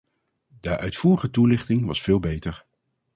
[0.61, 2.65] De uitvoerige toelichting was veel beter.